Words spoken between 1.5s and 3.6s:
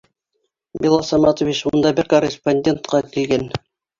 унда бер корреспондентҡа килгән...